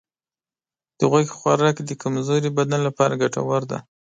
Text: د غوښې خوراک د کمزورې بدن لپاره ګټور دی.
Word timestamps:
د 0.97 0.99
غوښې 1.11 1.35
خوراک 1.37 1.77
د 1.83 1.91
کمزورې 2.01 2.49
بدن 2.57 2.79
لپاره 2.87 3.19
ګټور 3.21 3.61
دی. 3.71 3.79